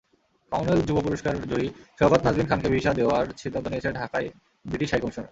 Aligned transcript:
Commonwealth 0.51 0.83
যুব 0.87 0.97
পুরস্কারজয়ী 1.07 1.67
সওগাত 1.99 2.21
নাজবিন 2.25 2.47
খানকে 2.49 2.67
ভিসা 2.73 2.91
দেওয়ার 2.99 3.25
সিদ্ধান্ত 3.41 3.65
নিয়েছে 3.69 3.89
ঢাকায় 3.99 4.27
ব্রিটিশ 4.65 4.89
হাইকমিশন। 4.93 5.25